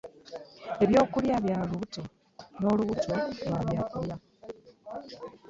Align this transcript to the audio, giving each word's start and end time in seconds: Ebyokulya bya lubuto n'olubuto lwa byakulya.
Ebyokulya 0.83 1.35
bya 1.45 1.57
lubuto 1.69 2.01
n'olubuto 2.59 3.13
lwa 3.47 3.61
byakulya. 3.67 4.15